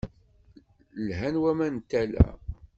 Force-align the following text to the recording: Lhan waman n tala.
Lhan 1.07 1.35
waman 1.41 1.73
n 1.81 1.85
tala. 1.89 2.25